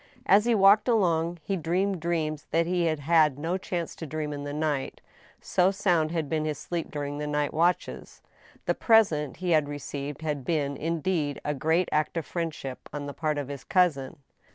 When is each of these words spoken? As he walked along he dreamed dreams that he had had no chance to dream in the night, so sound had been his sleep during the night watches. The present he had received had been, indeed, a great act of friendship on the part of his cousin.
As 0.25 0.45
he 0.45 0.55
walked 0.55 0.87
along 0.87 1.37
he 1.43 1.55
dreamed 1.55 1.99
dreams 1.99 2.47
that 2.49 2.65
he 2.65 2.85
had 2.85 3.01
had 3.01 3.37
no 3.37 3.55
chance 3.59 3.95
to 3.97 4.07
dream 4.07 4.33
in 4.33 4.45
the 4.45 4.51
night, 4.51 4.99
so 5.39 5.69
sound 5.69 6.09
had 6.09 6.27
been 6.27 6.43
his 6.43 6.57
sleep 6.57 6.89
during 6.89 7.19
the 7.19 7.27
night 7.27 7.53
watches. 7.53 8.23
The 8.65 8.73
present 8.73 9.37
he 9.37 9.51
had 9.51 9.69
received 9.69 10.23
had 10.23 10.43
been, 10.43 10.75
indeed, 10.75 11.39
a 11.45 11.53
great 11.53 11.87
act 11.91 12.17
of 12.17 12.25
friendship 12.25 12.89
on 12.91 13.05
the 13.05 13.13
part 13.13 13.37
of 13.37 13.47
his 13.47 13.63
cousin. 13.63 14.17